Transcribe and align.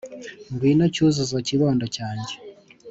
Ngwino 0.53 0.85
Cyuzuzo 0.93 1.37
kibondo 1.47 1.85
cyanjye 1.95 2.35